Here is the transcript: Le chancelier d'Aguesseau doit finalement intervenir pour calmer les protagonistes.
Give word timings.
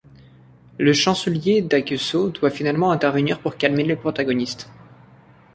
Le 0.79 0.93
chancelier 0.93 1.61
d'Aguesseau 1.61 2.29
doit 2.31 2.49
finalement 2.49 2.89
intervenir 2.91 3.39
pour 3.39 3.55
calmer 3.55 3.83
les 3.83 3.95
protagonistes. 3.95 4.67